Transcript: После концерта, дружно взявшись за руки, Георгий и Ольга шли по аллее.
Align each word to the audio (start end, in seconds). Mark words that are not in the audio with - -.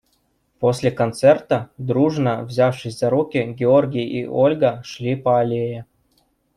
После 0.59 0.89
концерта, 0.89 1.69
дружно 1.77 2.43
взявшись 2.45 2.97
за 2.97 3.09
руки, 3.11 3.37
Георгий 3.53 4.21
и 4.21 4.25
Ольга 4.27 4.81
шли 4.83 5.15
по 5.15 5.39
аллее. 5.39 5.85